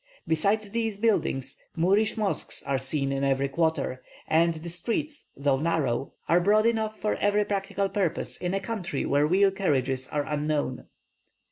[0.27, 6.13] Besides these buildings, Moorish mosques are seen in every quarter, and the streets, though narrow,
[6.27, 10.85] are broad enough for every practical purpose in a country where wheel carriages are unknown.